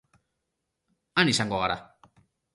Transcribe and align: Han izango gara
Han 1.21 1.31
izango 1.35 1.61
gara 1.67 1.79